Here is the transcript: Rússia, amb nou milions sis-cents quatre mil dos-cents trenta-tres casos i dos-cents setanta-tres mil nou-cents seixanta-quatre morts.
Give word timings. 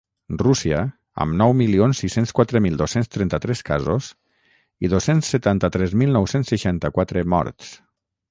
Rússia, 0.41 0.77
amb 1.25 1.35
nou 1.41 1.51
milions 1.57 1.99
sis-cents 2.03 2.31
quatre 2.39 2.61
mil 2.67 2.79
dos-cents 2.79 3.11
trenta-tres 3.17 3.61
casos 3.69 4.07
i 4.87 4.91
dos-cents 4.95 5.29
setanta-tres 5.35 5.93
mil 6.03 6.17
nou-cents 6.19 6.53
seixanta-quatre 6.55 7.25
morts. 7.35 7.71